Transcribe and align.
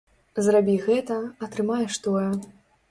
Зрабі 0.47 0.75
гэта, 0.87 1.21
атрымаеш 1.49 2.03
тое. 2.09 2.29